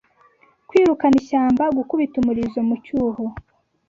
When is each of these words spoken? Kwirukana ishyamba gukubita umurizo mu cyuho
Kwirukana 0.69 1.15
ishyamba 1.21 1.63
gukubita 1.77 2.15
umurizo 2.17 2.59
mu 2.67 2.75
cyuho 2.85 3.23